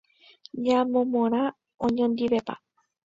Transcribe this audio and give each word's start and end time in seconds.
Ñamomorã 0.63 1.43
oñondivepa. 1.85 2.55